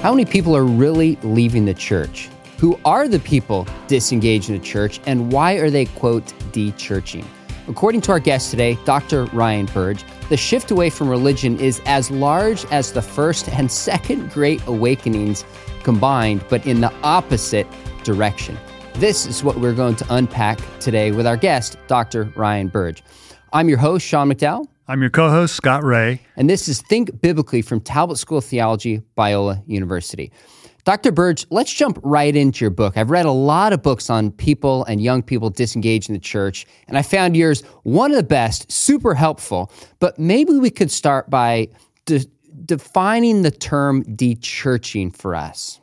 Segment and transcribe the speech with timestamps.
[0.00, 2.30] How many people are really leaving the church?
[2.56, 7.28] Who are the people disengaged in the church, and why are they, quote, de-churching?
[7.68, 9.26] According to our guest today, Dr.
[9.26, 14.30] Ryan Burge, the shift away from religion is as large as the first and second
[14.30, 15.44] great awakenings
[15.82, 17.66] combined, but in the opposite
[18.02, 18.56] direction.
[18.94, 22.32] This is what we're going to unpack today with our guest, Dr.
[22.36, 23.02] Ryan Burge.
[23.52, 24.66] I'm your host, Sean McDowell.
[24.86, 26.20] I'm your co host, Scott Rae.
[26.36, 30.30] And this is Think Biblically from Talbot School of Theology, Biola University.
[30.84, 31.10] Dr.
[31.12, 32.96] Burge, let's jump right into your book.
[32.96, 36.64] I've read a lot of books on people and young people disengaged in the church,
[36.86, 39.70] and I found yours one of the best, super helpful.
[39.98, 41.68] But maybe we could start by
[42.06, 42.26] de-
[42.64, 45.79] defining the term de-churching for us.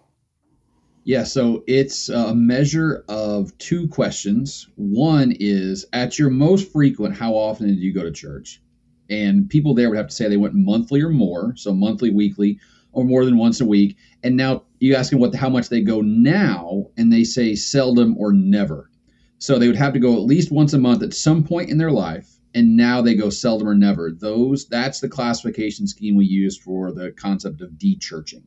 [1.08, 4.68] Yeah, so it's a measure of two questions.
[4.76, 8.62] One is at your most frequent, how often did you go to church?
[9.10, 12.60] And people there would have to say they went monthly or more, so monthly, weekly,
[12.92, 13.96] or more than once a week.
[14.22, 18.18] And now you ask them what how much they go now, and they say seldom
[18.18, 18.92] or never.
[19.40, 21.78] So they would have to go at least once a month at some point in
[21.78, 24.12] their life, and now they go seldom or never.
[24.12, 28.44] Those that's the classification scheme we use for the concept of de-churching.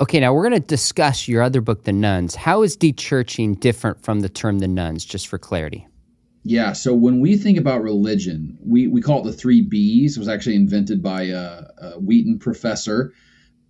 [0.00, 2.36] Okay, now we're going to discuss your other book, The Nones.
[2.36, 5.88] How is de-churching different from the term the nones, just for clarity?
[6.44, 10.16] Yeah, so when we think about religion, we, we call it the three B's.
[10.16, 13.12] It was actually invented by a, a Wheaton professor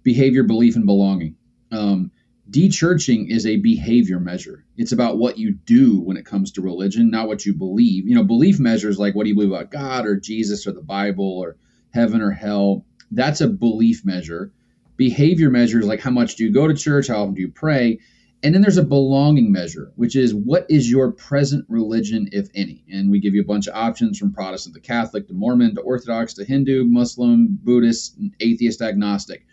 [0.03, 1.35] behavior, belief, and belonging.
[1.73, 2.11] Um,
[2.51, 4.67] de-churching is a behavior measure.
[4.77, 8.07] It's about what you do when it comes to religion, not what you believe.
[8.07, 10.83] You know, belief measures like what do you believe about God or Jesus or the
[10.83, 11.57] Bible or
[11.95, 12.85] heaven or hell.
[13.11, 14.53] That's a belief measure.
[14.99, 17.99] Behavior measures like how much do you go to church, how often do you pray,
[18.43, 22.85] and then there's a belonging measure, which is what is your present religion, if any?
[22.93, 25.81] And we give you a bunch of options from Protestant to Catholic to Mormon to
[25.81, 29.47] Orthodox to Hindu, Muslim, Buddhist, atheist, agnostic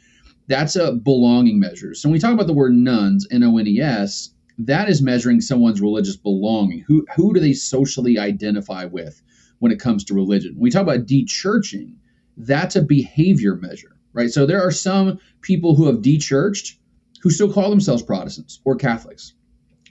[0.48, 1.94] that's a belonging measure.
[1.94, 5.02] So when we talk about the word nones, N O N E S, that is
[5.02, 6.84] measuring someone's religious belonging.
[6.88, 9.22] Who who do they socially identify with
[9.60, 10.54] when it comes to religion?
[10.54, 11.98] When we talk about de-churching,
[12.38, 14.32] that's a behavior measure, right?
[14.32, 16.80] So there are some people who have de-churched
[17.22, 19.34] who still call themselves Protestants or Catholics.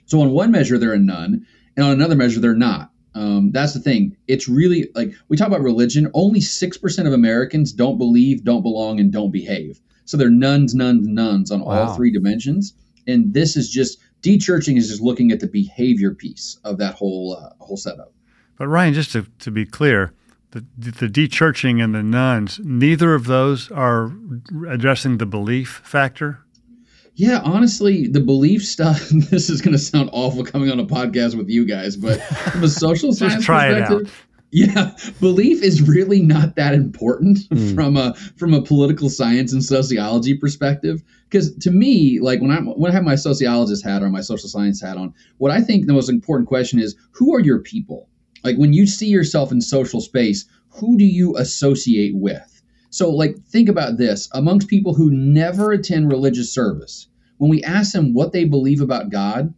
[0.05, 1.45] So on one measure they're a none,
[1.77, 2.91] and on another measure they're not.
[3.13, 4.17] Um, that's the thing.
[4.27, 6.11] It's really like we talk about religion.
[6.13, 9.79] Only six percent of Americans don't believe, don't belong, and don't behave.
[10.03, 11.87] So they're nones, nones, nones on wow.
[11.87, 12.73] all three dimensions.
[13.07, 17.37] And this is just de-churching is just looking at the behavior piece of that whole
[17.37, 18.11] uh, whole setup.
[18.57, 20.13] But Ryan, just to, to be clear,
[20.77, 24.11] the, the de-churching and the nones, neither of those are
[24.69, 26.39] addressing the belief factor.
[27.15, 29.09] Yeah, honestly, the belief stuff.
[29.11, 32.63] This is going to sound awful coming on a podcast with you guys, but from
[32.63, 37.75] a social science perspective, yeah, belief is really not that important mm.
[37.75, 41.03] from a from a political science and sociology perspective.
[41.29, 44.47] Because to me, like when I when I have my sociologist hat on, my social
[44.47, 48.07] science hat on, what I think the most important question is who are your people?
[48.45, 52.61] Like when you see yourself in social space, who do you associate with?
[52.91, 57.07] So, like, think about this amongst people who never attend religious service,
[57.37, 59.53] when we ask them what they believe about God,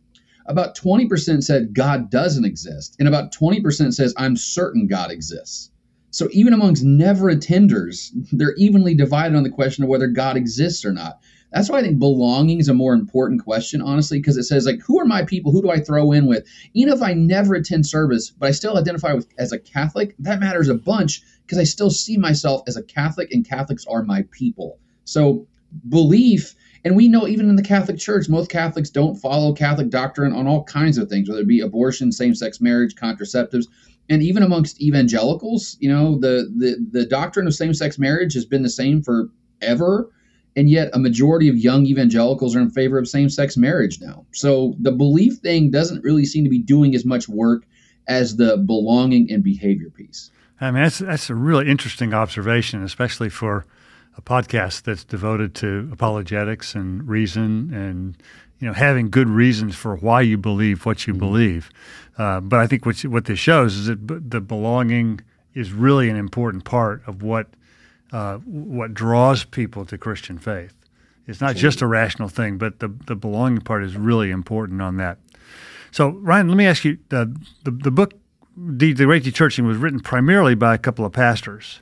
[0.46, 5.70] about 20% said God doesn't exist, and about 20% says I'm certain God exists.
[6.10, 10.86] So even amongst never attenders, they're evenly divided on the question of whether God exists
[10.86, 11.20] or not.
[11.52, 14.82] That's why I think belonging is a more important question, honestly, because it says like,
[14.82, 15.52] who are my people?
[15.52, 16.46] Who do I throw in with?
[16.74, 20.40] Even if I never attend service, but I still identify with as a Catholic, that
[20.40, 24.26] matters a bunch because I still see myself as a Catholic, and Catholics are my
[24.32, 24.80] people.
[25.06, 25.48] So
[25.90, 30.32] belief and we know even in the Catholic Church, most Catholics don't follow Catholic doctrine
[30.32, 33.66] on all kinds of things, whether it be abortion, same-sex marriage, contraceptives,
[34.10, 38.64] and even amongst evangelicals, you know, the the the doctrine of same-sex marriage has been
[38.64, 39.30] the same for
[39.60, 40.10] forever,
[40.58, 44.26] and yet a majority of young evangelicals are in favor of same-sex marriage now.
[44.34, 47.64] So the belief thing doesn't really seem to be doing as much work
[48.08, 50.32] as the belonging and behavior piece.
[50.60, 53.66] I mean, that's that's a really interesting observation, especially for
[54.18, 58.18] a podcast that's devoted to apologetics and reason and
[58.60, 61.20] you know having good reasons for why you believe what you mm-hmm.
[61.20, 61.70] believe.
[62.18, 65.22] Uh, but I think what what this shows is that the belonging
[65.54, 67.48] is really an important part of what
[68.12, 70.74] uh, what draws people to Christian faith.
[71.28, 74.98] It's not just a rational thing, but the the belonging part is really important on
[74.98, 75.18] that.
[75.92, 77.26] So Ryan, let me ask you: uh,
[77.64, 78.14] the the book,
[78.56, 81.82] the, the Great De-Churching, was written primarily by a couple of pastors.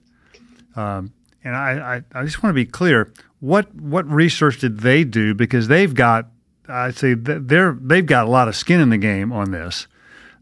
[0.75, 1.13] Um,
[1.43, 5.35] and I, I, I just want to be clear what what research did they do
[5.35, 6.27] because they've got
[6.67, 9.87] I'd say they're they've got a lot of skin in the game on this,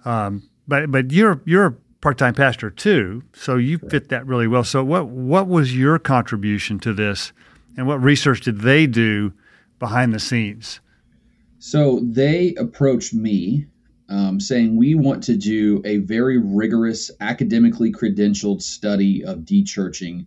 [0.06, 4.48] um, but but you're you're a part time pastor too, so you fit that really
[4.48, 4.66] well.
[4.66, 7.32] So what what was your contribution to this,
[7.78, 9.32] and what research did they do
[9.80, 10.82] behind the scenes?
[11.60, 13.68] So they approached me
[14.10, 20.26] um, saying we want to do a very rigorous, academically credentialed study of dechurching,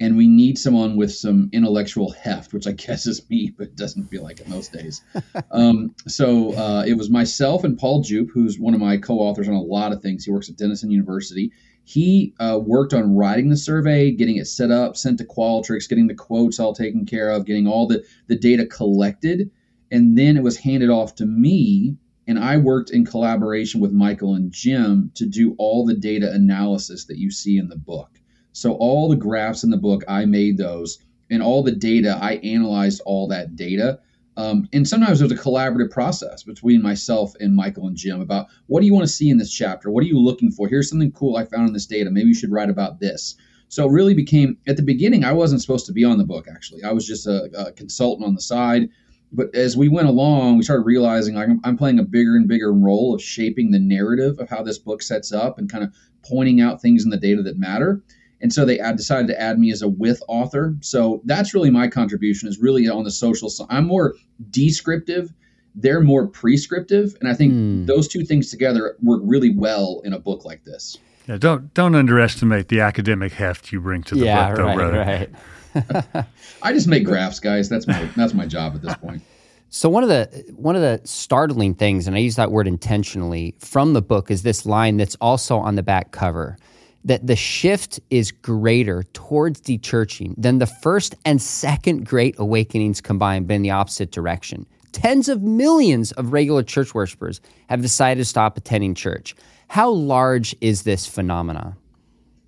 [0.00, 3.76] and we need someone with some intellectual heft, which I guess is me, but it
[3.76, 5.02] doesn't feel like it most days.
[5.50, 9.54] um, so uh, it was myself and Paul Djupe, who's one of my co-authors on
[9.54, 10.24] a lot of things.
[10.24, 11.52] He works at Denison University.
[11.84, 16.06] He uh, worked on writing the survey, getting it set up, sent to Qualtrics, getting
[16.06, 19.50] the quotes all taken care of, getting all the, the data collected.
[19.90, 21.96] And then it was handed off to me
[22.26, 27.04] and I worked in collaboration with Michael and Jim to do all the data analysis
[27.06, 28.20] that you see in the book.
[28.54, 30.98] So, all the graphs in the book, I made those,
[31.28, 33.98] and all the data, I analyzed all that data.
[34.36, 38.80] Um, and sometimes there's a collaborative process between myself and Michael and Jim about what
[38.80, 39.90] do you want to see in this chapter?
[39.90, 40.68] What are you looking for?
[40.68, 42.10] Here's something cool I found in this data.
[42.10, 43.34] Maybe you should write about this.
[43.68, 46.46] So, it really became at the beginning, I wasn't supposed to be on the book,
[46.48, 46.84] actually.
[46.84, 48.88] I was just a, a consultant on the side
[49.32, 52.46] but as we went along, we started realizing like I'm, I'm, playing a bigger and
[52.46, 55.92] bigger role of shaping the narrative of how this book sets up and kind of
[56.22, 58.00] pointing out things in the data that matter.
[58.44, 60.76] And so they decided to add me as a with author.
[60.82, 63.68] So that's really my contribution is really on the social side.
[63.70, 64.16] I'm more
[64.50, 65.32] descriptive.
[65.74, 67.16] They're more prescriptive.
[67.20, 67.86] And I think mm.
[67.86, 70.98] those two things together work really well in a book like this.
[71.26, 74.76] Yeah, don't don't underestimate the academic heft you bring to the yeah, book, though, right,
[74.76, 75.30] brother.
[75.74, 76.26] Right.
[76.62, 77.70] I just make graphs, guys.
[77.70, 79.22] That's my that's my job at this point.
[79.70, 83.54] So one of the one of the startling things, and I use that word intentionally,
[83.58, 86.58] from the book is this line that's also on the back cover.
[87.04, 93.46] That the shift is greater towards dechurching than the first and second great awakenings combined,
[93.46, 94.66] but in the opposite direction.
[94.92, 99.34] Tens of millions of regular church worshipers have decided to stop attending church.
[99.68, 101.76] How large is this phenomena?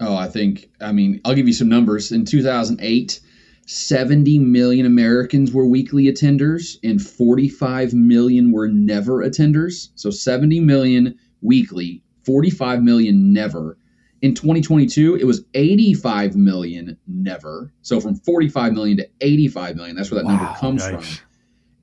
[0.00, 2.12] Oh, I think, I mean, I'll give you some numbers.
[2.12, 3.20] In 2008,
[3.67, 9.88] 70 million Americans were weekly attenders and 45 million were never attenders.
[9.97, 13.76] So 70 million weekly, 45 million never.
[14.23, 17.73] In 2022, it was 85 million never.
[17.83, 21.19] So from 45 million to 85 million, that's where that wow, number comes nice.
[21.19, 21.27] from.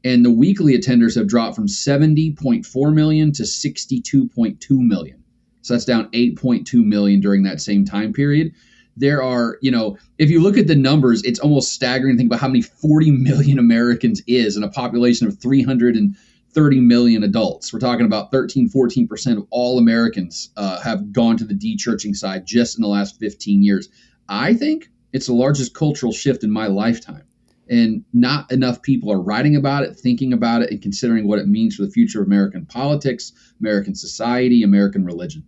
[0.06, 5.24] And the weekly attenders have dropped from 70.4 million to 62.2 million.
[5.62, 8.54] So that's down 8.2 million during that same time period.
[8.98, 12.30] There are, you know, if you look at the numbers, it's almost staggering to think
[12.30, 15.40] about how many 40 million Americans is in a population of
[16.54, 17.74] 330 million adults.
[17.74, 22.46] We're talking about 13, 14% of all Americans uh, have gone to the de-churching side
[22.46, 23.90] just in the last 15 years.
[24.30, 27.24] I think it's the largest cultural shift in my lifetime
[27.70, 31.48] and not enough people are writing about it, thinking about it, and considering what it
[31.48, 35.44] means for the future of American politics, American society, American religion.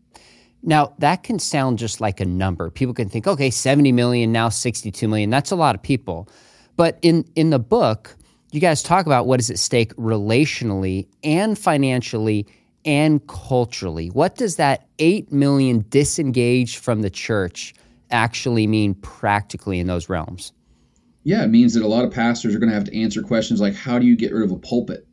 [0.63, 2.71] Now, that can sound just like a number.
[2.71, 5.29] People can think, okay, 70 million, now 62 million.
[5.29, 6.27] That's a lot of people.
[6.75, 8.15] But in, in the book,
[8.51, 12.47] you guys talk about what is at stake relationally and financially
[12.85, 14.09] and culturally.
[14.09, 17.73] What does that 8 million disengaged from the church
[18.11, 20.53] actually mean practically in those realms?
[21.23, 23.59] Yeah, it means that a lot of pastors are going to have to answer questions
[23.59, 25.07] like how do you get rid of a pulpit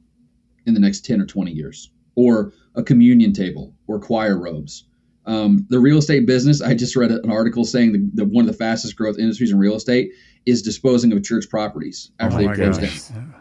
[0.67, 1.91] in the next 10 or 20 years?
[2.15, 4.85] Or a communion table or choir robes.
[5.25, 8.57] Um, the real estate business, I just read an article saying that one of the
[8.57, 10.13] fastest growth industries in real estate
[10.47, 13.35] is disposing of church properties after oh they close down.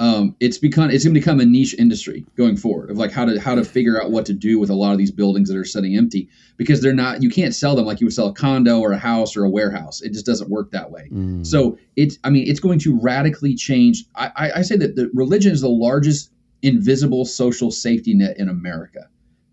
[0.00, 3.24] Um, it's become it's going to become a niche industry going forward of like how
[3.24, 5.56] to how to figure out what to do with a lot of these buildings that
[5.56, 8.32] are sitting empty because they're not you can't sell them like you would sell a
[8.32, 10.00] condo or a house or a warehouse.
[10.00, 11.08] It just doesn't work that way.
[11.12, 11.44] Mm.
[11.44, 15.10] so it's i mean it's going to radically change I, I, I say that the
[15.14, 16.30] religion is the largest
[16.62, 19.08] invisible social safety net in america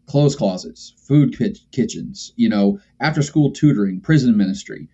[0.07, 1.35] clothes closets food
[1.71, 4.87] kitchens you know after school tutoring prison ministry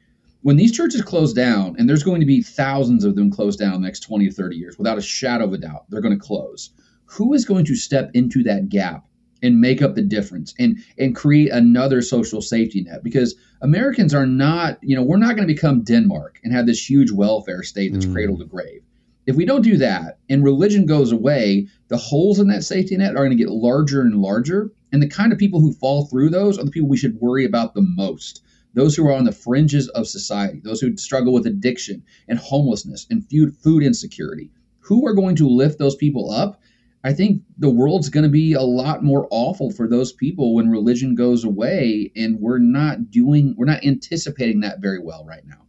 [0.43, 3.75] when these churches close down, and there's going to be thousands of them closed down
[3.75, 6.17] in the next 20 or 30 years, without a shadow of a doubt, they're going
[6.17, 6.71] to close.
[7.05, 9.05] Who is going to step into that gap
[9.43, 13.03] and make up the difference and and create another social safety net?
[13.03, 16.89] Because Americans are not, you know, we're not going to become Denmark and have this
[16.89, 18.13] huge welfare state that's mm.
[18.13, 18.81] cradle to grave.
[19.25, 23.11] If we don't do that and religion goes away, the holes in that safety net
[23.11, 24.71] are going to get larger and larger.
[24.91, 27.45] And the kind of people who fall through those are the people we should worry
[27.45, 28.41] about the most
[28.73, 33.07] those who are on the fringes of society, those who struggle with addiction and homelessness
[33.09, 34.49] and food insecurity.
[34.79, 36.61] Who are going to lift those people up?
[37.03, 40.69] I think the world's going to be a lot more awful for those people when
[40.69, 45.65] religion goes away, and we're not doing, we're not anticipating that very well right now.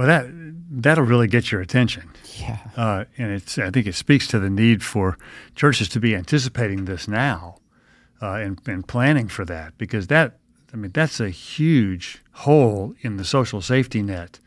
[0.00, 0.30] Well, that
[0.82, 2.10] that'll really get your attention.
[2.38, 5.18] Yeah, uh, and it's I think it speaks to the need for
[5.54, 7.58] churches to be anticipating this now
[8.22, 10.38] uh, and, and planning for that because that
[10.72, 14.40] I mean, that's a huge hole in the social safety net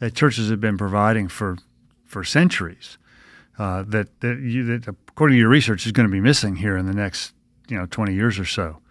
[0.00, 1.56] that churches have been providing for,
[2.04, 2.98] for centuries.
[3.58, 6.76] uh, that that, you, that, according to your research, is going to be missing here
[6.76, 7.32] in the next
[7.68, 8.82] you know 20 years or so.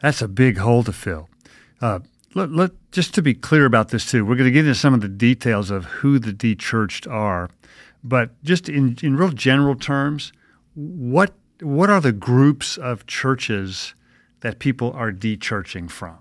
[0.00, 1.28] That's a big hole to fill.
[1.82, 1.98] Uh,
[2.34, 4.94] let, let, just to be clear about this too, we're going to get into some
[4.94, 7.50] of the details of who the dechurched are,
[8.02, 10.32] but just in, in real general terms,
[10.74, 13.94] what what are the groups of churches
[14.40, 16.18] that people are dechurching from?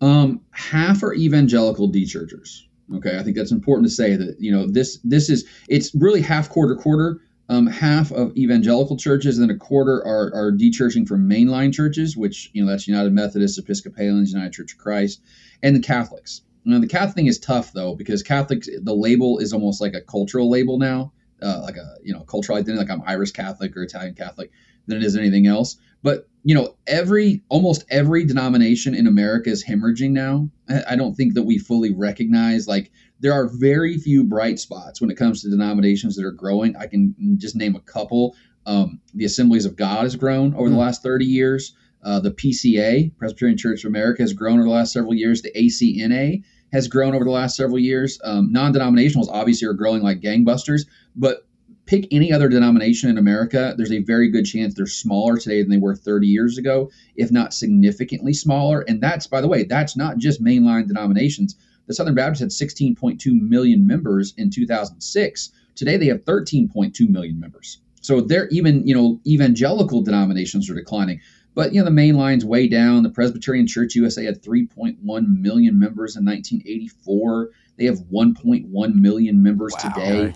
[0.00, 2.62] Um, half are evangelical dechurchers.
[2.94, 6.20] Okay, I think that's important to say that you know this this is it's really
[6.20, 7.20] half quarter quarter.
[7.48, 12.50] Um, half of evangelical churches and a quarter are, are dechurching from mainline churches, which
[12.54, 15.20] you know that's United Methodists, Episcopalians, United Church of Christ,
[15.62, 16.42] and the Catholics.
[16.64, 20.00] Now the Catholic thing is tough though because Catholics the label is almost like a
[20.00, 23.82] cultural label now, uh, like a you know cultural identity, like I'm Irish Catholic or
[23.82, 24.50] Italian Catholic,
[24.86, 25.76] than it is anything else.
[26.02, 30.48] But you know, every almost every denomination in America is hemorrhaging now.
[30.88, 32.90] I don't think that we fully recognize like
[33.20, 36.76] there are very few bright spots when it comes to denominations that are growing.
[36.76, 38.36] I can just name a couple.
[38.66, 40.80] Um, the Assemblies of God has grown over the hmm.
[40.80, 41.74] last 30 years.
[42.02, 45.40] Uh, the PCA, Presbyterian Church of America, has grown over the last several years.
[45.40, 46.42] The ACNA
[46.72, 48.18] has grown over the last several years.
[48.24, 50.82] Um, non denominationals obviously are growing like gangbusters,
[51.16, 51.46] but
[51.86, 55.70] pick any other denomination in America, there's a very good chance they're smaller today than
[55.70, 58.80] they were 30 years ago, if not significantly smaller.
[58.88, 61.56] And that's, by the way, that's not just mainline denominations.
[61.86, 65.50] The Southern Baptists had 16.2 million members in 2006.
[65.74, 67.78] Today they have 13.2 million members.
[68.00, 71.20] So they're even, you know, evangelical denominations are declining.
[71.54, 73.02] But you know, the main line's way down.
[73.02, 77.50] The Presbyterian Church USA had 3.1 million members in 1984.
[77.76, 79.90] They have 1.1 million members wow.
[79.90, 80.34] today.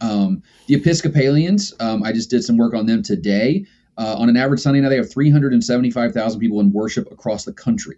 [0.00, 3.66] Um, the Episcopalians, um, I just did some work on them today.
[3.98, 7.96] Uh, on an average Sunday now, they have 375,000 people in worship across the country.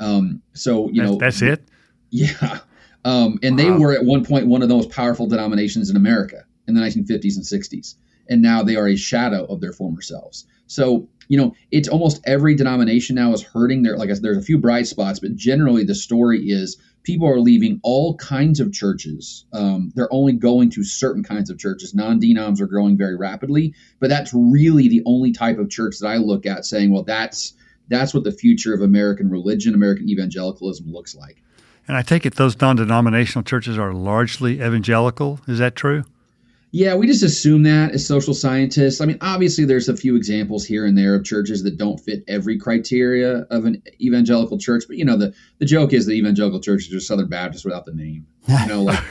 [0.00, 1.68] Um, so you that's, know that's it.
[2.10, 2.60] Yeah,
[3.04, 3.64] um, and wow.
[3.64, 6.80] they were at one point one of the most powerful denominations in America in the
[6.80, 7.94] 1950s and 60s,
[8.28, 10.46] and now they are a shadow of their former selves.
[10.66, 13.82] So you know, it's almost every denomination now is hurting.
[13.82, 17.28] There, like I said, there's a few bright spots, but generally the story is people
[17.28, 19.44] are leaving all kinds of churches.
[19.52, 21.94] Um, they're only going to certain kinds of churches.
[21.94, 26.16] Non-denoms are growing very rapidly, but that's really the only type of church that I
[26.16, 27.54] look at, saying, well, that's
[27.88, 31.42] that's what the future of American religion, American evangelicalism looks like.
[31.88, 35.40] And I take it those non-denominational churches are largely evangelical.
[35.48, 36.04] Is that true?
[36.70, 39.00] Yeah, we just assume that as social scientists.
[39.00, 42.22] I mean, obviously, there's a few examples here and there of churches that don't fit
[42.28, 44.84] every criteria of an evangelical church.
[44.86, 47.94] But you know, the the joke is the evangelical churches are Southern Baptist without the
[47.94, 48.26] name.
[48.46, 49.02] You know, like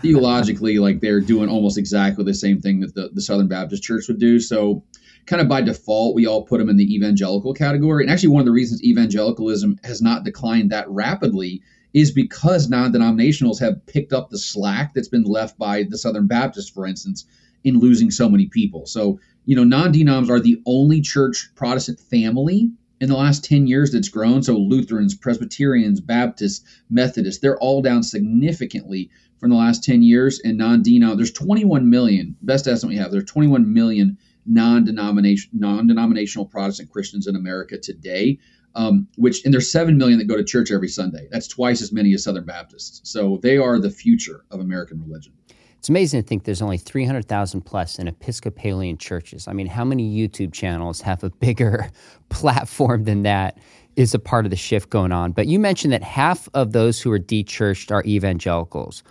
[0.00, 4.06] theologically, like they're doing almost exactly the same thing that the, the Southern Baptist Church
[4.06, 4.38] would do.
[4.38, 4.84] So,
[5.26, 8.04] kind of by default, we all put them in the evangelical category.
[8.04, 11.60] And actually, one of the reasons evangelicalism has not declined that rapidly
[11.92, 16.26] is because non denominationals have picked up the slack that's been left by the Southern
[16.26, 17.26] Baptists, for instance,
[17.64, 18.86] in losing so many people.
[18.86, 22.70] So, you know, non denoms are the only church Protestant family
[23.00, 24.42] in the last 10 years that's grown.
[24.42, 30.40] So, Lutherans, Presbyterians, Baptists, Methodists, they're all down significantly from the last 10 years.
[30.44, 36.46] And non denom, there's 21 million, best estimate we have, there's 21 million non-denomination non-denominational
[36.46, 38.38] Protestant Christians in America today
[38.74, 41.28] um, which and there's seven million that go to church every Sunday.
[41.30, 43.00] That's twice as many as Southern Baptists.
[43.10, 45.32] So they are the future of American religion.
[45.78, 49.48] It's amazing to think there's only 300,000 plus in Episcopalian churches.
[49.48, 51.88] I mean, how many YouTube channels have a bigger
[52.28, 53.58] platform than that?
[53.96, 55.32] Is a part of the shift going on.
[55.32, 59.02] But you mentioned that half of those who are dechurched are evangelicals.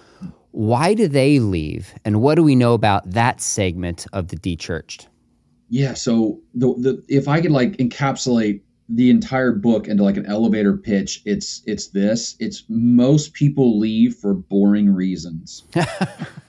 [0.52, 1.94] Why do they leave?
[2.06, 5.08] And what do we know about that segment of the dechurched?
[5.70, 10.26] Yeah, so the, the if I could like encapsulate the entire book into like an
[10.26, 12.36] elevator pitch it's it's this.
[12.40, 15.64] It's most people leave for boring reasons.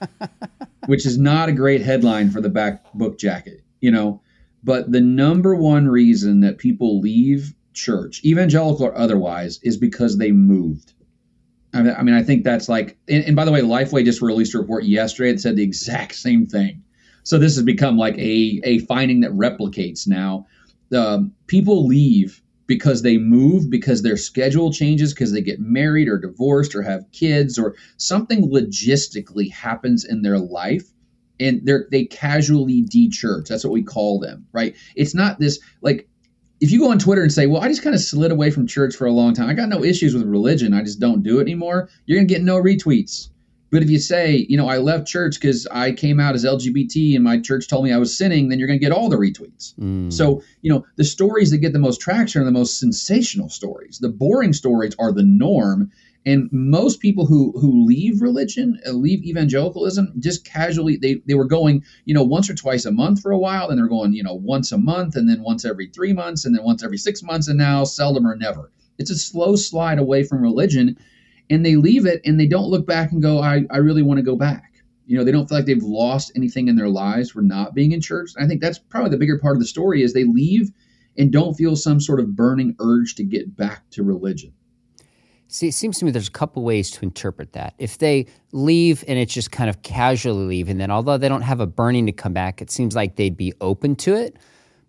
[0.87, 4.21] Which is not a great headline for the back book jacket you know?
[4.63, 10.31] But the number one reason that people leave church evangelical or otherwise is because they
[10.31, 10.93] moved.
[11.73, 14.21] I mean i, mean, I think that's like and, and by the way lifeway just
[14.21, 16.83] released a report yesterday that said the exact same thing.
[17.23, 20.47] So this has become like a a finding that replicates now
[20.93, 26.17] um, people leave because they move, because their schedule changes, because they get married or
[26.17, 30.91] divorced or have kids, or something logistically happens in their life
[31.41, 33.49] and they they casually de-church.
[33.49, 34.75] That's what we call them, right?
[34.95, 36.07] It's not this like
[36.61, 38.67] if you go on Twitter and say, "Well, I just kind of slid away from
[38.67, 39.49] church for a long time.
[39.49, 40.73] I got no issues with religion.
[40.73, 43.29] I just don't do it anymore." You're gonna get no retweets.
[43.71, 47.15] But if you say, you know, I left church because I came out as LGBT
[47.15, 49.15] and my church told me I was sinning, then you're going to get all the
[49.15, 49.73] retweets.
[49.79, 50.11] Mm.
[50.11, 53.99] So, you know, the stories that get the most traction are the most sensational stories.
[53.99, 55.89] The boring stories are the norm.
[56.23, 61.47] And most people who who leave religion, uh, leave evangelicalism, just casually they they were
[61.47, 64.21] going, you know, once or twice a month for a while, then they're going, you
[64.21, 67.23] know, once a month, and then once every three months, and then once every six
[67.23, 68.69] months, and now seldom or never.
[68.99, 70.95] It's a slow slide away from religion,
[71.51, 74.17] and they leave it, and they don't look back and go, I I really want
[74.17, 74.71] to go back.
[75.05, 77.91] You know, they don't feel like they've lost anything in their lives for not being
[77.91, 78.31] in church.
[78.35, 80.71] And I think that's probably the bigger part of the story is they leave
[81.17, 84.53] and don't feel some sort of burning urge to get back to religion.
[85.49, 87.73] See, it seems to me there's a couple ways to interpret that.
[87.77, 91.59] If they leave and it's just kind of casually leaving, then although they don't have
[91.59, 94.37] a burning to come back, it seems like they'd be open to it.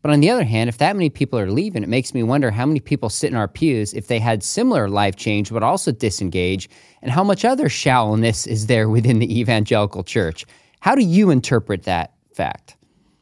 [0.02, 2.50] But on the other hand, if that many people are leaving, it makes me wonder
[2.50, 5.92] how many people sit in our pews if they had similar life change but also
[5.92, 6.68] disengage,
[7.02, 10.44] and how much other shallowness is there within the evangelical church.
[10.80, 12.76] How do you interpret that fact?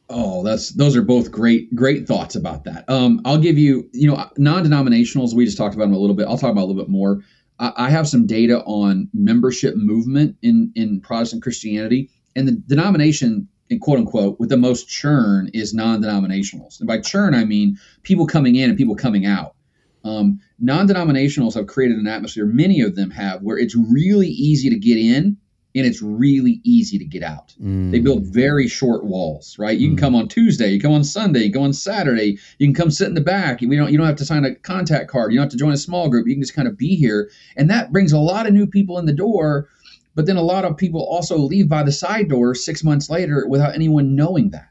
[0.09, 2.83] Oh, that's those are both great great thoughts about that.
[2.89, 5.33] Um, I'll give you, you know, non-denominationals.
[5.33, 6.27] We just talked about them a little bit.
[6.27, 7.21] I'll talk about a little bit more.
[7.59, 13.47] I, I have some data on membership movement in in Protestant Christianity, and the denomination,
[13.71, 16.79] in quote unquote, with the most churn is non-denominationals.
[16.79, 19.55] And by churn, I mean people coming in and people coming out.
[20.03, 22.45] Um, non-denominationals have created an atmosphere.
[22.45, 25.37] Many of them have where it's really easy to get in
[25.73, 27.55] and it's really easy to get out.
[27.63, 27.91] Mm.
[27.91, 29.77] They build very short walls, right?
[29.77, 29.91] You mm.
[29.91, 32.91] can come on Tuesday, you come on Sunday, you go on Saturday, you can come
[32.91, 33.61] sit in the back.
[33.61, 35.71] You don't you don't have to sign a contact card, you don't have to join
[35.71, 36.27] a small group.
[36.27, 38.99] You can just kind of be here, and that brings a lot of new people
[38.99, 39.69] in the door.
[40.15, 43.47] But then a lot of people also leave by the side door six months later
[43.47, 44.69] without anyone knowing that,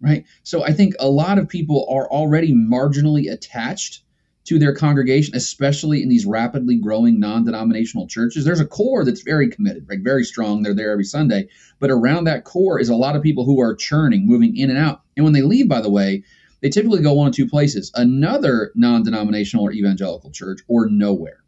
[0.00, 0.24] right?
[0.42, 4.02] So I think a lot of people are already marginally attached
[4.44, 8.44] to their congregation, especially in these rapidly growing non-denominational churches.
[8.44, 10.62] There's a core that's very committed, like very strong.
[10.62, 11.48] They're there every Sunday,
[11.78, 14.78] but around that core is a lot of people who are churning, moving in and
[14.80, 15.02] out.
[15.16, 16.24] And when they leave, by the way,
[16.60, 21.38] they typically go one of two places: another non-denominational or evangelical church, or nowhere.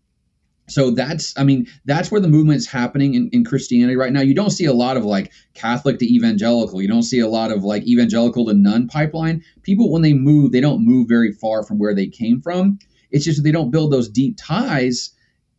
[0.66, 4.22] So that's, I mean, that's where the movement is happening in, in Christianity right now.
[4.22, 6.80] You don't see a lot of like Catholic to evangelical.
[6.80, 9.44] You don't see a lot of like evangelical to none pipeline.
[9.62, 12.78] People, when they move, they don't move very far from where they came from.
[13.10, 15.10] It's just they don't build those deep ties.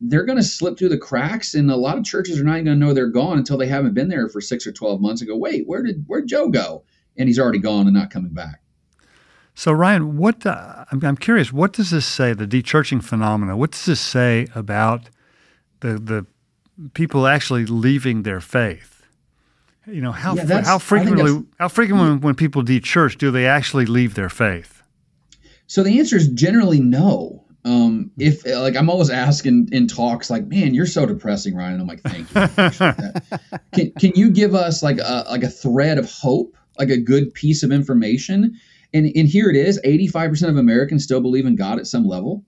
[0.02, 2.66] They're going to slip through the cracks, and a lot of churches are not even
[2.66, 5.22] going to know they're gone until they haven't been there for six or twelve months
[5.22, 6.84] and go, "Wait, where did where Joe go?"
[7.18, 8.62] And he's already gone and not coming back.
[9.56, 12.34] So Ryan, what uh, I'm, I'm, curious, what does this say?
[12.34, 13.56] The dechurching phenomena.
[13.56, 15.10] What does this say about
[15.80, 16.26] the the
[16.94, 19.06] people actually leaving their faith?
[19.88, 24.16] You know how yeah, how frequently how frequently when, people dechurch do they actually leave
[24.16, 24.84] their faith?
[25.68, 27.44] So the answer is generally no.
[27.64, 31.80] Um, if like I'm always asking in talks, like, man, you're so depressing, Ryan.
[31.80, 33.52] And I'm like, thank you.
[33.74, 37.34] can can you give us like a like a thread of hope, like a good
[37.34, 38.60] piece of information?
[38.96, 42.46] And, and here it is 85% of Americans still believe in God at some level.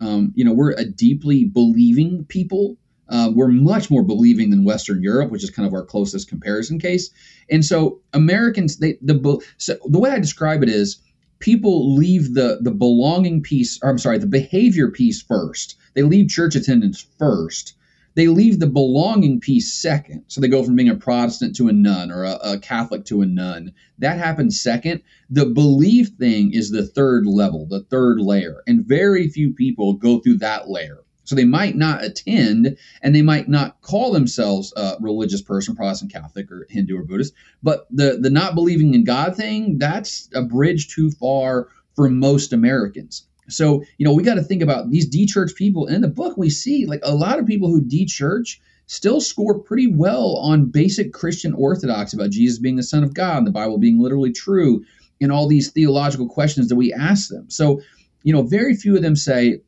[0.00, 2.78] Um, you know, we're a deeply believing people.
[3.10, 6.78] Uh, we're much more believing than Western Europe, which is kind of our closest comparison
[6.78, 7.10] case.
[7.50, 11.02] And so Americans, they the so the way I describe it is
[11.38, 15.76] people leave the the belonging piece, or I'm sorry, the behavior piece first.
[15.92, 17.74] They leave church attendance first
[18.14, 20.24] they leave the belonging piece second.
[20.28, 23.22] So they go from being a Protestant to a none or a, a, Catholic to
[23.22, 23.72] a none.
[23.98, 25.02] That happens second.
[25.30, 28.62] The belief thing is the third level, the third layer.
[28.66, 31.00] And very few people go through that layer.
[31.24, 36.12] So they might not attend and they might not call themselves a religious person, Protestant,
[36.12, 37.32] Catholic, or Hindu or Buddhist.
[37.62, 42.52] But the, the not believing in God thing, that's a bridge too far for most
[42.52, 43.26] Americans.
[43.48, 45.86] So, you know, we got to think about these de-church people.
[45.86, 49.86] in the book, we see like a lot of people who de-church still score pretty
[49.86, 53.78] well on basic Christian orthodox about Jesus being the Son of God and the Bible
[53.78, 54.84] being literally true
[55.20, 57.48] and all these theological questions that we ask them.
[57.48, 57.80] So,
[58.22, 59.60] you know, very few of them say,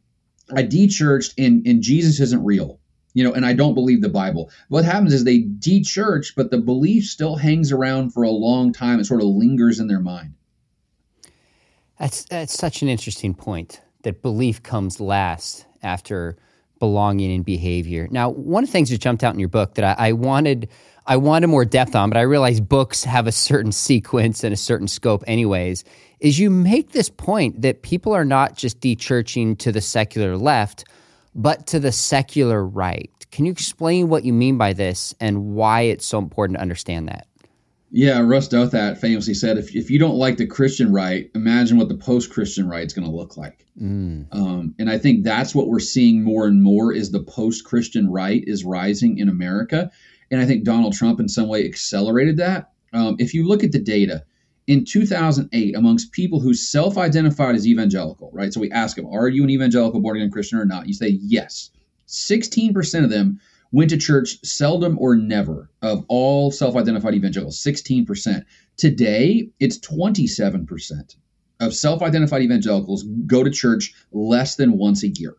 [0.55, 2.79] I de-churched and, and Jesus isn't real.
[3.15, 4.51] You know, and I don't believe the Bible.
[4.69, 9.01] What happens is they de-church, but the belief still hangs around for a long time.
[9.01, 10.35] It sort of lingers in their mind.
[11.99, 16.37] That's that's such an interesting point that belief comes last after
[16.79, 18.07] belonging and behavior.
[18.11, 20.69] Now, one of the things that jumped out in your book that I, I wanted
[21.07, 24.57] I wanted more depth on, but I realized books have a certain sequence and a
[24.57, 25.85] certain scope, anyways.
[26.21, 30.85] Is you make this point that people are not just dechurching to the secular left,
[31.35, 33.11] but to the secular right.
[33.31, 37.09] Can you explain what you mean by this and why it's so important to understand
[37.09, 37.27] that?
[37.97, 41.89] Yeah, Ross Douthat famously said, if, if you don't like the Christian right, imagine what
[41.89, 43.65] the post Christian right is going to look like.
[43.81, 44.27] Mm.
[44.33, 48.13] Um, and I think that's what we're seeing more and more is the post Christian
[48.13, 49.91] right is rising in America.
[50.31, 52.71] And I think Donald Trump in some way accelerated that.
[52.93, 54.25] Um, if you look at the data,
[54.67, 58.53] in 2008, amongst people who self identified as evangelical, right?
[58.53, 60.87] So we ask them, are you an evangelical born again Christian or not?
[60.87, 61.71] You say yes.
[62.09, 63.41] 16% of them
[63.73, 68.45] went to church seldom or never of all self identified evangelicals, 16%.
[68.77, 71.17] Today, it's 27%
[71.61, 75.37] of self identified evangelicals go to church less than once a year.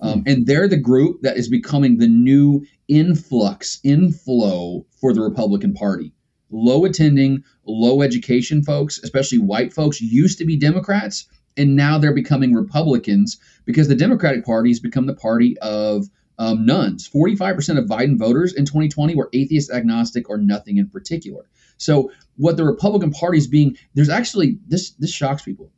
[0.00, 0.28] Um, hmm.
[0.28, 6.12] and they're the group that is becoming the new influx, inflow for the Republican Party.
[6.50, 12.14] Low attending, low education folks, especially white folks, used to be Democrats, and now they're
[12.14, 16.06] becoming Republicans because the Democratic Party has become the party of
[16.38, 17.08] um, nones.
[17.08, 21.48] 45% of Biden voters in 2020 were atheist, agnostic, or nothing in particular.
[21.76, 25.70] So what the Republican Party is being, there's actually this this shocks people.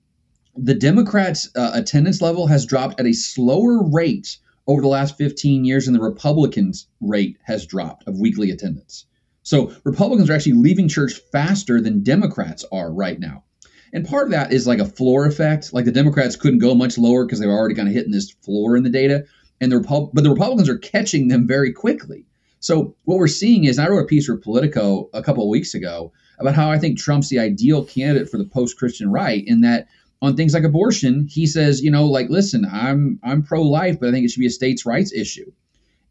[0.56, 5.64] The Democrats' uh, attendance level has dropped at a slower rate over the last 15
[5.64, 9.06] years than the Republicans' rate has dropped of weekly attendance.
[9.42, 13.44] So Republicans are actually leaving church faster than Democrats are right now.
[13.92, 15.72] And part of that is like a floor effect.
[15.72, 18.30] Like the Democrats couldn't go much lower because they were already kind of hitting this
[18.30, 19.24] floor in the data.
[19.60, 22.26] And the Repub- but the Republicans are catching them very quickly.
[22.60, 25.74] So what we're seeing is I wrote a piece for Politico a couple of weeks
[25.74, 29.88] ago about how I think Trump's the ideal candidate for the post-Christian right in that
[30.22, 34.12] on things like abortion, he says, you know, like listen, I'm I'm pro-life, but I
[34.12, 35.52] think it should be a states' rights issue.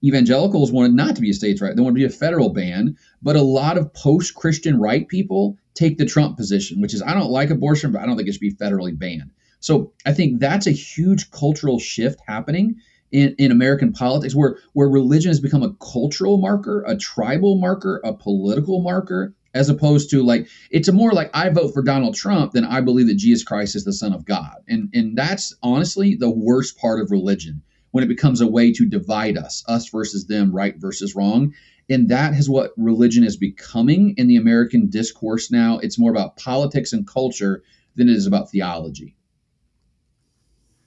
[0.04, 2.96] Evangelicals wanted not to be a states' right; they want to be a federal ban.
[3.22, 7.32] But a lot of post-Christian right people take the Trump position, which is I don't
[7.32, 9.32] like abortion, but I don't think it should be federally banned.
[9.60, 12.76] So I think that's a huge cultural shift happening
[13.12, 18.02] in, in American politics where, where religion has become a cultural marker, a tribal marker,
[18.04, 22.14] a political marker, as opposed to like it's a more like I vote for Donald
[22.14, 24.58] Trump than I believe that Jesus Christ is the Son of God.
[24.68, 28.86] And and that's honestly the worst part of religion when it becomes a way to
[28.86, 31.54] divide us, us versus them, right versus wrong.
[31.90, 35.78] And that is what religion is becoming in the American discourse now.
[35.78, 37.64] It's more about politics and culture
[37.96, 39.16] than it is about theology.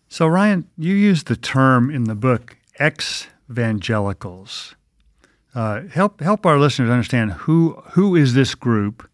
[0.08, 4.74] So, Ryan, you use the term in the book ex-evangelicals.
[5.54, 9.08] Uh, help help our listeners understand who who is this group,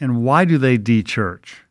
[0.00, 1.64] and why do they de-church?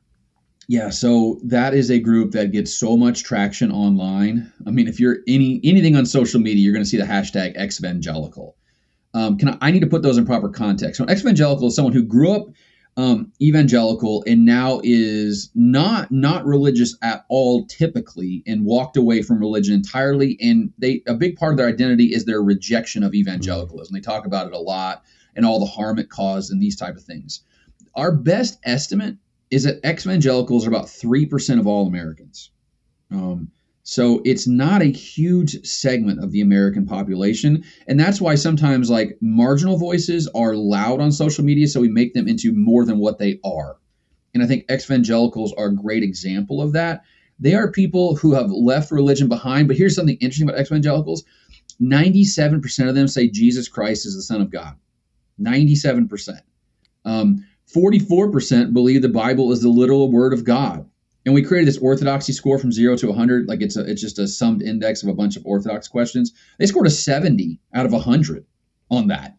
[0.68, 4.52] Yeah, so that is a group that gets so much traction online.
[4.68, 7.54] I mean, if you're any anything on social media, you're going to see the hashtag
[7.56, 8.56] ex-evangelical.
[9.16, 10.98] Um, can I, I need to put those in proper context?
[11.00, 12.48] So, ex-evangelical is someone who grew up
[12.98, 19.40] um, evangelical and now is not not religious at all typically and walked away from
[19.40, 20.38] religion entirely.
[20.42, 23.94] And they a big part of their identity is their rejection of evangelicalism.
[23.94, 25.04] They talk about it a lot
[25.36, 27.42] and all the harm it caused and these type of things.
[27.96, 29.18] Our best estimate
[29.50, 32.52] is that ex-evangelicals are about 3% of all americans.
[33.12, 33.52] Um,
[33.90, 37.64] so it's not a huge segment of the American population.
[37.88, 41.68] And that's why sometimes like marginal voices are loud on social media.
[41.68, 43.78] So we make them into more than what they are.
[44.36, 47.02] And I think evangelicals are a great example of that.
[47.40, 49.68] They are people who have left religion behind.
[49.68, 51.24] But here's something interesting about evangelicals
[51.82, 54.76] 97% of them say Jesus Christ is the Son of God.
[55.42, 56.42] 97%.
[57.06, 57.44] Um,
[57.76, 60.88] 44% believe the Bible is the literal word of God
[61.30, 64.18] and we created this orthodoxy score from zero to 100 like it's a, it's just
[64.18, 66.34] a summed index of a bunch of orthodox questions.
[66.58, 68.48] They scored a 70 out of 100
[68.90, 69.38] on that.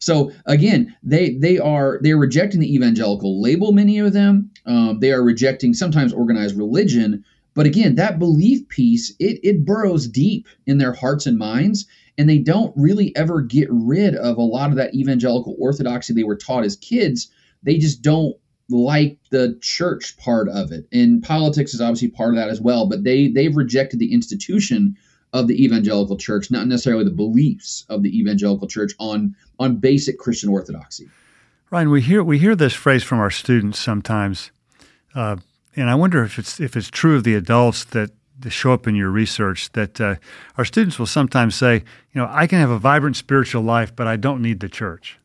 [0.00, 4.50] So again they they are they're rejecting the evangelical label many of them.
[4.66, 7.24] Um, they are rejecting sometimes organized religion.
[7.54, 11.86] But again that belief piece it, it burrows deep in their hearts and minds
[12.18, 16.24] and they don't really ever get rid of a lot of that evangelical orthodoxy they
[16.24, 17.30] were taught as kids.
[17.62, 18.36] They just don't
[18.68, 20.86] like the church part of it.
[20.92, 24.96] And politics is obviously part of that as well but they they've rejected the institution
[25.32, 30.18] of the evangelical church not necessarily the beliefs of the evangelical church on on basic
[30.18, 31.08] christian orthodoxy.
[31.70, 34.50] Ryan we hear we hear this phrase from our students sometimes
[35.14, 35.36] uh,
[35.76, 38.10] and i wonder if it's if it's true of the adults that
[38.48, 40.14] show up in your research that uh,
[40.56, 41.74] our students will sometimes say
[42.12, 45.17] you know i can have a vibrant spiritual life but i don't need the church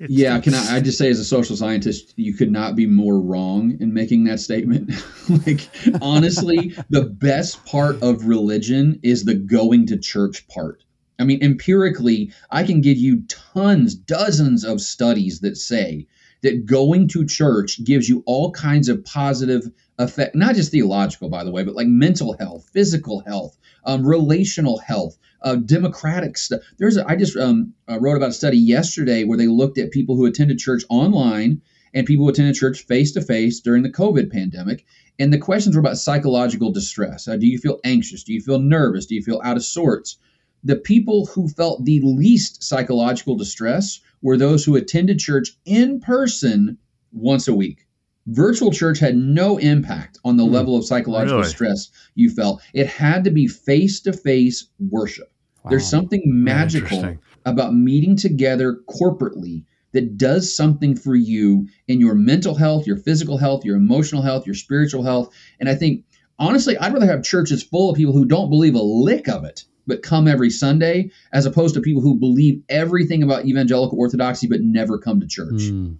[0.00, 2.86] it's, yeah, can I, I, just say as a social scientist, you could not be
[2.86, 4.92] more wrong in making that statement.
[5.46, 5.68] like
[6.02, 10.84] honestly, the best part of religion is the going to church part.
[11.18, 16.06] I mean, empirically, I can give you tons, dozens of studies that say
[16.42, 21.44] that going to church gives you all kinds of positive effect, not just theological, by
[21.44, 26.60] the way, but like mental health, physical health, um, relational health, uh, democratic stuff.
[26.78, 29.90] There's a, I just um, uh, wrote about a study yesterday where they looked at
[29.90, 31.60] people who attended church online
[31.92, 34.84] and people who attended church face to face during the COVID pandemic.
[35.18, 37.28] And the questions were about psychological distress.
[37.28, 38.24] Uh, do you feel anxious?
[38.24, 39.06] Do you feel nervous?
[39.06, 40.18] Do you feel out of sorts?
[40.64, 46.78] The people who felt the least psychological distress were those who attended church in person
[47.12, 47.86] once a week.
[48.26, 51.50] Virtual church had no impact on the mm, level of psychological really?
[51.50, 52.62] stress you felt.
[52.72, 55.34] It had to be face to face worship
[55.64, 55.70] Wow.
[55.70, 62.54] There's something magical about meeting together corporately that does something for you in your mental
[62.54, 65.32] health, your physical health, your emotional health, your spiritual health.
[65.60, 66.04] And I think,
[66.38, 69.64] honestly, I'd rather have churches full of people who don't believe a lick of it,
[69.86, 74.60] but come every Sunday, as opposed to people who believe everything about evangelical orthodoxy but
[74.60, 75.62] never come to church.
[75.62, 75.96] Mm.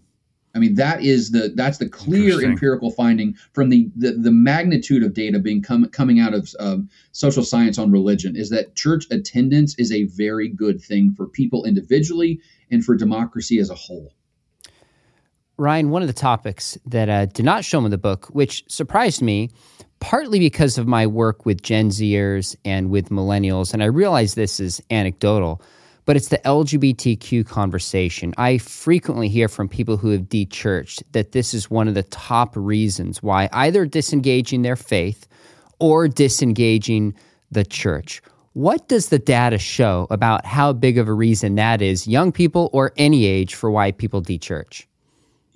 [0.54, 5.02] I mean, that is the that's the clear empirical finding from the, the the magnitude
[5.02, 9.06] of data being com- coming out of um, social science on religion is that church
[9.10, 12.40] attendance is a very good thing for people individually
[12.70, 14.12] and for democracy as a whole.
[15.56, 19.22] Ryan, one of the topics that uh, did not show in the book, which surprised
[19.22, 19.50] me,
[20.00, 24.60] partly because of my work with Gen Zers and with millennials, and I realize this
[24.60, 25.62] is anecdotal
[26.04, 28.34] but it's the LGBTQ conversation.
[28.36, 32.54] I frequently hear from people who have dechurched that this is one of the top
[32.56, 35.26] reasons why either disengaging their faith
[35.78, 37.14] or disengaging
[37.50, 38.22] the church.
[38.52, 42.70] What does the data show about how big of a reason that is, young people
[42.72, 44.86] or any age, for why people dechurch?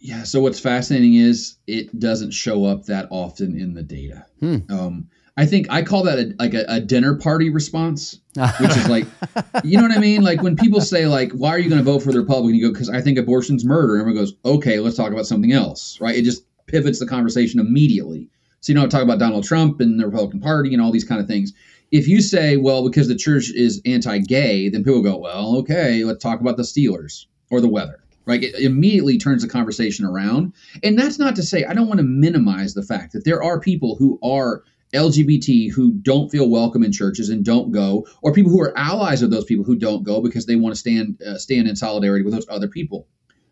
[0.00, 4.26] Yeah, so what's fascinating is it doesn't show up that often in the data.
[4.40, 4.58] Hmm.
[4.68, 5.08] Um,
[5.38, 8.18] I think I call that a, like a, a dinner party response,
[8.58, 9.06] which is like,
[9.64, 10.22] you know what I mean?
[10.22, 12.66] Like when people say like, "Why are you going to vote for the Republican?" You
[12.66, 16.00] go, "Because I think abortion's murder." And everyone goes, "Okay, let's talk about something else."
[16.00, 16.16] Right?
[16.16, 18.28] It just pivots the conversation immediately.
[18.60, 21.20] So you know, talk about Donald Trump and the Republican Party and all these kind
[21.20, 21.52] of things.
[21.92, 26.20] If you say, "Well, because the church is anti-gay," then people go, "Well, okay, let's
[26.20, 28.42] talk about the Steelers or the weather." Right?
[28.42, 30.52] It immediately turns the conversation around.
[30.82, 33.60] And that's not to say I don't want to minimize the fact that there are
[33.60, 38.50] people who are LGBT who don't feel welcome in churches and don't go, or people
[38.50, 41.38] who are allies of those people who don't go because they want to stand uh,
[41.38, 43.06] stand in solidarity with those other people.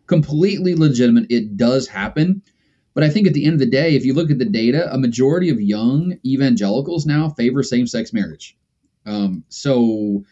[0.07, 1.27] Completely legitimate.
[1.29, 2.41] It does happen.
[2.93, 4.91] But I think at the end of the day, if you look at the data,
[4.91, 8.57] a majority of young evangelicals now favor same sex marriage.
[9.05, 10.25] Um, so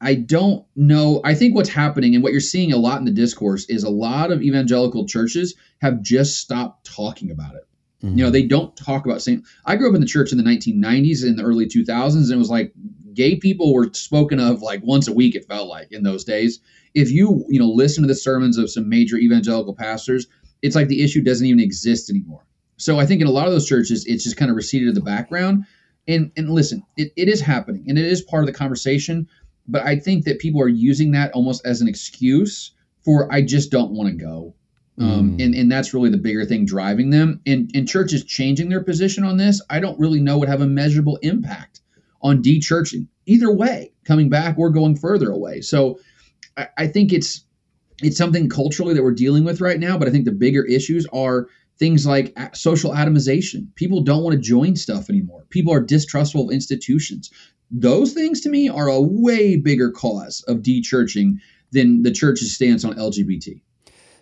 [0.00, 1.20] I don't know.
[1.22, 3.90] I think what's happening and what you're seeing a lot in the discourse is a
[3.90, 7.67] lot of evangelical churches have just stopped talking about it.
[8.02, 8.18] Mm-hmm.
[8.18, 9.42] You know, they don't talk about same.
[9.64, 12.36] I grew up in the church in the 1990s and the early 2000s, and it
[12.36, 12.72] was like
[13.12, 15.34] gay people were spoken of like once a week.
[15.34, 16.60] It felt like in those days.
[16.94, 20.26] If you you know listen to the sermons of some major evangelical pastors,
[20.62, 22.46] it's like the issue doesn't even exist anymore.
[22.76, 24.92] So I think in a lot of those churches, it's just kind of receded to
[24.92, 25.64] the background.
[26.06, 29.28] And and listen, it, it is happening, and it is part of the conversation.
[29.66, 32.72] But I think that people are using that almost as an excuse
[33.04, 34.54] for I just don't want to go.
[35.00, 35.44] Um, mm.
[35.44, 37.40] and, and that's really the bigger thing driving them.
[37.46, 40.66] And, and churches changing their position on this, I don't really know would have a
[40.66, 41.80] measurable impact
[42.20, 45.60] on de-churching either way, coming back or going further away.
[45.60, 46.00] So
[46.56, 47.44] I, I think it's
[48.00, 49.98] it's something culturally that we're dealing with right now.
[49.98, 53.74] But I think the bigger issues are things like social atomization.
[53.74, 55.46] People don't want to join stuff anymore.
[55.50, 57.30] People are distrustful of institutions.
[57.70, 61.40] Those things to me are a way bigger cause of de-churching
[61.72, 63.60] than the church's stance on LGBT.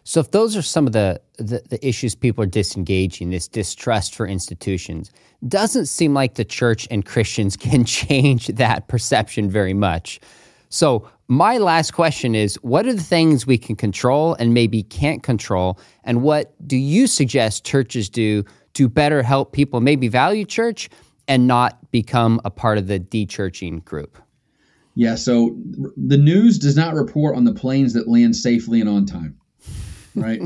[0.09, 4.15] So, if those are some of the, the, the, issues people are disengaging, this distrust
[4.15, 5.11] for institutions,
[5.49, 10.21] doesn't seem like the church and Christians can change that perception very much.
[10.69, 15.25] So, my last question is what are the things we can control and maybe can't
[15.25, 15.81] control?
[16.05, 20.89] And what do you suggest churches do to better help people maybe value church
[21.27, 24.19] and not become a part of the de-churching group?
[24.95, 25.57] Yeah, so
[25.97, 29.37] the news does not report on the planes that land safely and on time
[30.17, 30.41] right?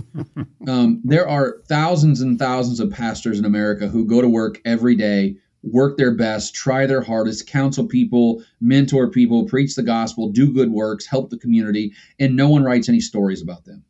[0.68, 4.94] um, there are thousands and thousands of pastors in America who go to work every
[4.94, 10.52] day, work their best, try their hardest, counsel people, mentor people, preach the gospel, do
[10.52, 13.84] good works, help the community, and no one writes any stories about them.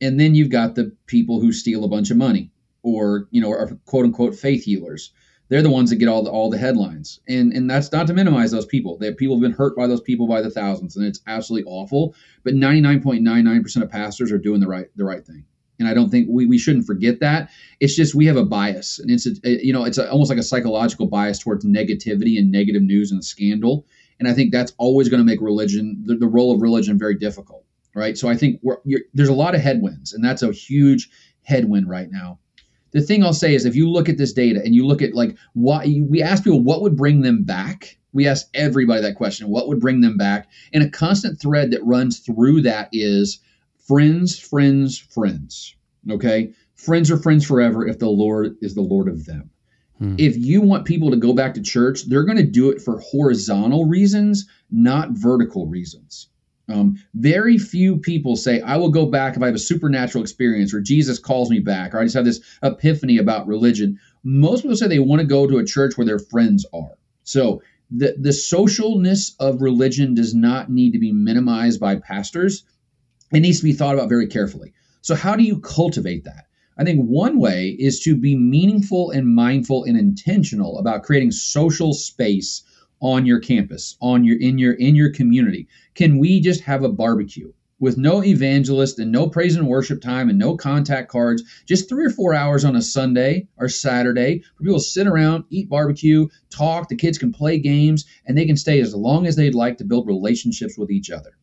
[0.00, 2.50] And then you've got the people who steal a bunch of money
[2.82, 5.12] or, you know, are quote unquote faith healers
[5.52, 7.20] they're the ones that get all the all the headlines.
[7.28, 8.96] And and that's not to minimize those people.
[8.96, 12.14] That people have been hurt by those people by the thousands, and it's absolutely awful.
[12.42, 15.44] But 99.99% of pastors are doing the right the right thing.
[15.78, 17.50] And I don't think we, we shouldn't forget that.
[17.80, 20.38] It's just we have a bias, and it's a, you know it's a, almost like
[20.38, 23.86] a psychological bias towards negativity and negative news and scandal.
[24.20, 27.18] And I think that's always going to make religion the, the role of religion very
[27.18, 28.16] difficult, right?
[28.16, 28.62] So I think
[29.12, 31.10] there's a lot of headwinds, and that's a huge
[31.42, 32.38] headwind right now
[32.92, 35.14] the thing I'll say is if you look at this data and you look at
[35.14, 39.48] like what we ask people what would bring them back, we ask everybody that question,
[39.48, 40.48] what would bring them back?
[40.72, 43.40] And a constant thread that runs through that is
[43.86, 45.74] friends, friends, friends.
[46.10, 46.52] Okay?
[46.74, 49.50] Friends are friends forever if the Lord is the Lord of them.
[49.98, 50.16] Hmm.
[50.18, 53.00] If you want people to go back to church, they're going to do it for
[53.00, 56.28] horizontal reasons, not vertical reasons.
[56.68, 60.72] Um, very few people say, I will go back if I have a supernatural experience
[60.72, 63.98] or Jesus calls me back or I just have this epiphany about religion.
[64.22, 66.96] Most people say they want to go to a church where their friends are.
[67.24, 72.64] So the, the socialness of religion does not need to be minimized by pastors.
[73.32, 74.72] It needs to be thought about very carefully.
[75.02, 76.46] So, how do you cultivate that?
[76.78, 81.92] I think one way is to be meaningful and mindful and intentional about creating social
[81.92, 82.62] space
[83.02, 85.68] on your campus, on your in your in your community.
[85.94, 87.52] Can we just have a barbecue?
[87.82, 92.06] with no evangelist and no praise and worship time and no contact cards, just three
[92.06, 96.88] or four hours on a Sunday or Saturday for people sit around, eat barbecue, talk.
[96.88, 99.84] The kids can play games and they can stay as long as they'd like to
[99.84, 101.36] build relationships with each other.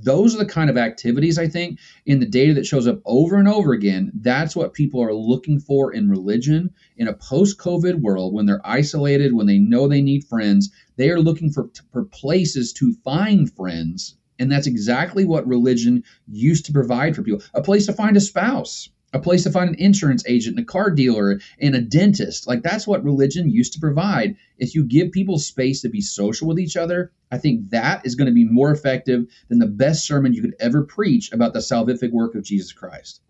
[0.00, 3.36] Those are the kind of activities I think in the data that shows up over
[3.36, 4.10] and over again.
[4.14, 8.66] That's what people are looking for in religion in a post COVID world when they're
[8.66, 10.70] isolated, when they know they need friends.
[10.96, 16.66] They are looking for, for places to find friends and that's exactly what religion used
[16.66, 19.80] to provide for people a place to find a spouse, a place to find an
[19.80, 22.46] insurance agent, and a car dealer, and a dentist.
[22.46, 24.36] Like that's what religion used to provide.
[24.58, 28.14] If you give people space to be social with each other, I think that is
[28.14, 31.60] going to be more effective than the best sermon you could ever preach about the
[31.60, 33.20] salvific work of Jesus Christ.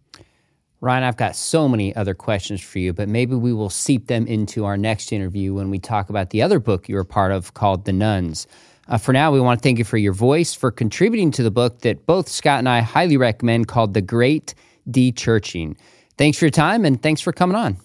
[0.80, 4.26] Ryan, I've got so many other questions for you, but maybe we will seep them
[4.26, 7.54] into our next interview when we talk about the other book you were part of
[7.54, 8.48] called The Nones.
[8.88, 11.52] Uh, for now, we want to thank you for your voice, for contributing to the
[11.52, 14.54] book that both Scott and I highly recommend called The Great
[14.90, 15.76] De-Churching.
[16.16, 17.76] Thanks for your time and thanks for coming on.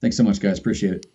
[0.00, 0.58] Thanks so much, guys.
[0.58, 1.06] Appreciate it.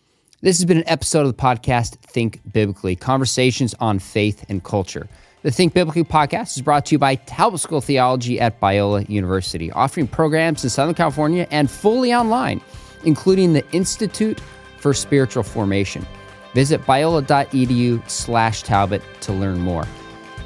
[0.41, 5.07] This has been an episode of the podcast Think Biblically Conversations on Faith and Culture.
[5.41, 9.07] The Think Biblically podcast is brought to you by Talbot School of Theology at Biola
[9.09, 12.61] University, offering programs in Southern California and fully online,
[13.03, 14.41] including the Institute
[14.77, 16.05] for Spiritual Formation.
[16.53, 19.85] Visit biola.edu slash Talbot to learn more.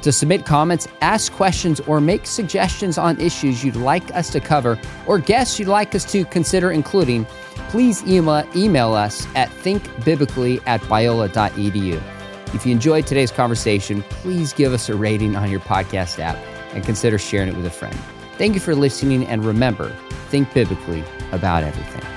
[0.04, 4.78] To submit comments, ask questions, or make suggestions on issues you'd like us to cover
[5.06, 7.24] or guests you'd like us to consider including,
[7.70, 12.02] please email, email us at thinkbiblically at biola.edu.
[12.52, 16.36] If you enjoyed today's conversation, please give us a rating on your podcast app
[16.74, 17.98] and consider sharing it with a friend.
[18.36, 19.88] Thank you for listening, and remember,
[20.28, 22.13] think biblically about everything.